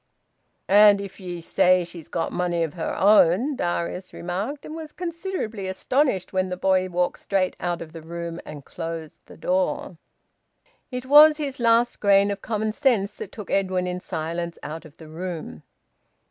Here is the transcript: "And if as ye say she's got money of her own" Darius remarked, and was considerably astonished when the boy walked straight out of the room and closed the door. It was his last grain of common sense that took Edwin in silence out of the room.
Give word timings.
"And 0.67 0.99
if 0.99 1.11
as 1.13 1.19
ye 1.19 1.41
say 1.41 1.83
she's 1.83 2.07
got 2.07 2.31
money 2.33 2.63
of 2.63 2.73
her 2.73 2.97
own" 2.97 3.55
Darius 3.55 4.13
remarked, 4.13 4.65
and 4.65 4.73
was 4.75 4.91
considerably 4.93 5.67
astonished 5.67 6.33
when 6.33 6.49
the 6.49 6.57
boy 6.57 6.89
walked 6.89 7.19
straight 7.19 7.55
out 7.59 7.83
of 7.83 7.93
the 7.93 8.01
room 8.01 8.39
and 8.43 8.65
closed 8.65 9.19
the 9.27 9.37
door. 9.37 9.97
It 10.89 11.05
was 11.05 11.37
his 11.37 11.59
last 11.59 11.99
grain 11.99 12.31
of 12.31 12.41
common 12.41 12.73
sense 12.73 13.13
that 13.13 13.31
took 13.31 13.51
Edwin 13.51 13.85
in 13.85 13.99
silence 13.99 14.57
out 14.63 14.85
of 14.85 14.97
the 14.97 15.07
room. 15.07 15.61